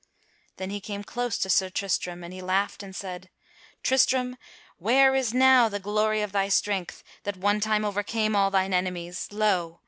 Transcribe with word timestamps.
Then 0.57 0.71
he 0.71 0.81
came 0.81 1.03
close 1.03 1.37
to 1.37 1.47
Sir 1.47 1.69
Tristram, 1.69 2.23
and 2.23 2.33
he 2.33 2.41
laughed 2.41 2.81
and 2.81 2.95
said: 2.95 3.29
"Tristram 3.83 4.35
where 4.77 5.13
is 5.13 5.31
now 5.31 5.69
the 5.69 5.79
glory 5.79 6.23
of 6.23 6.31
thy 6.31 6.49
strength 6.49 7.03
that 7.21 7.37
one 7.37 7.59
time 7.59 7.85
overcame 7.85 8.35
all 8.35 8.49
thine 8.49 8.73
enemies? 8.73 9.27
Lo! 9.29 9.79